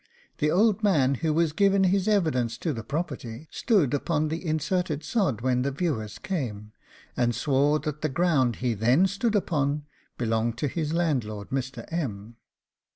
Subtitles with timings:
[0.39, 4.29] The old man, who was to give his evidence as to the property, stood upon
[4.29, 6.71] the inserted sod when the VIEWERS came,
[7.15, 9.85] and swore that the ground he THEN STOOD UPON
[10.17, 11.85] belonged to his landlord, Mr.
[11.93, 12.37] M.